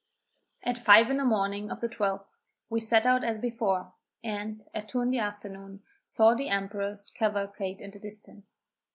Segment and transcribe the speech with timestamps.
[0.63, 2.37] At five in the morning of the 12th,
[2.71, 3.93] we set out as before,
[4.23, 8.61] and, at two in the afternoon, saw the emperor's cavalcade at a distance.